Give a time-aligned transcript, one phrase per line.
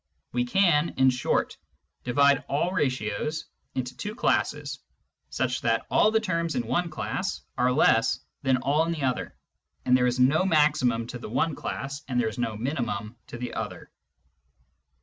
[0.31, 1.57] We can, in short,
[2.03, 4.79] divide all ratios into two classes
[5.29, 9.35] such that all the terms in one class are less than all in the other,
[9.85, 13.53] there is no maximum to the one class, and there is no minimum to the
[13.53, 13.91] other.